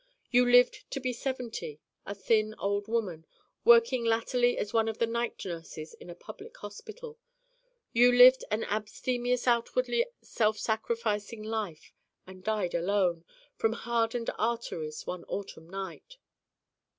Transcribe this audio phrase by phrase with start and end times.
[0.31, 3.27] You lived to be seventy, a thin old woman,
[3.63, 7.19] working latterly as one of the night nurses in a public hospital.
[7.93, 11.93] You lived an abstemious outwardly self sacrificing life
[12.25, 13.25] and died alone,
[13.55, 16.17] from hardened arteries, one autumn night.